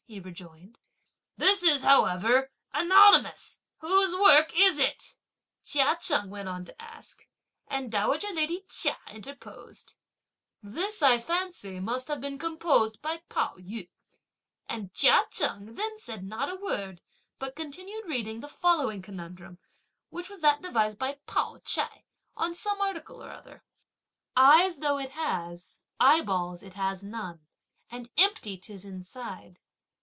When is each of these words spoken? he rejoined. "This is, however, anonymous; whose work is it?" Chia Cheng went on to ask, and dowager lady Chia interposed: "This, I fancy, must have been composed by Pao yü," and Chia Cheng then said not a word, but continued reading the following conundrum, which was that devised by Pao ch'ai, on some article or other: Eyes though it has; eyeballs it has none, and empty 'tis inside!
he 0.07 0.19
rejoined. 0.19 0.77
"This 1.37 1.63
is, 1.63 1.83
however, 1.83 2.51
anonymous; 2.73 3.61
whose 3.77 4.13
work 4.13 4.51
is 4.53 4.77
it?" 4.77 5.15
Chia 5.63 5.97
Cheng 6.01 6.29
went 6.29 6.49
on 6.49 6.65
to 6.65 6.81
ask, 6.81 7.25
and 7.69 7.89
dowager 7.89 8.27
lady 8.33 8.65
Chia 8.67 8.97
interposed: 9.09 9.95
"This, 10.61 11.01
I 11.01 11.17
fancy, 11.17 11.79
must 11.79 12.09
have 12.09 12.19
been 12.19 12.37
composed 12.37 13.01
by 13.01 13.21
Pao 13.29 13.55
yü," 13.55 13.87
and 14.67 14.93
Chia 14.93 15.27
Cheng 15.31 15.75
then 15.75 15.97
said 15.97 16.25
not 16.25 16.49
a 16.49 16.55
word, 16.61 16.99
but 17.39 17.55
continued 17.55 18.05
reading 18.05 18.41
the 18.41 18.49
following 18.49 19.01
conundrum, 19.01 19.59
which 20.09 20.27
was 20.27 20.41
that 20.41 20.61
devised 20.61 20.99
by 20.99 21.19
Pao 21.25 21.59
ch'ai, 21.63 22.03
on 22.35 22.53
some 22.53 22.81
article 22.81 23.23
or 23.23 23.31
other: 23.31 23.63
Eyes 24.35 24.79
though 24.79 24.97
it 24.97 25.11
has; 25.11 25.79
eyeballs 26.01 26.61
it 26.63 26.73
has 26.73 27.01
none, 27.01 27.47
and 27.89 28.09
empty 28.17 28.57
'tis 28.57 28.83
inside! 28.83 29.57